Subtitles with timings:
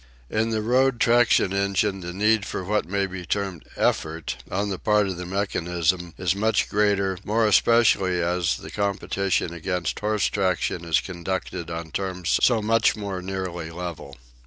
[0.31, 4.79] In the road traction engine the need for what may be termed effort on the
[4.79, 10.85] part of the mechanism is much greater, more especially as the competition against horse traction
[10.85, 14.17] is conducted on terms so much more nearly level.